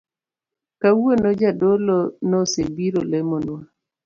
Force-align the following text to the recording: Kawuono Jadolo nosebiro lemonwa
Kawuono 0.81 1.29
Jadolo 1.39 1.97
nosebiro 2.29 2.99
lemonwa 3.11 3.59